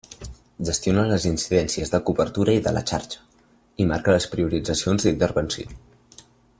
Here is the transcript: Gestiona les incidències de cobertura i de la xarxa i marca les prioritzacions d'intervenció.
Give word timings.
Gestiona 0.69 1.03
les 1.11 1.27
incidències 1.31 1.91
de 1.95 1.99
cobertura 2.07 2.57
i 2.59 2.63
de 2.69 2.73
la 2.77 2.83
xarxa 2.93 3.45
i 3.85 3.87
marca 3.93 4.17
les 4.19 4.29
prioritzacions 4.35 5.07
d'intervenció. 5.09 5.81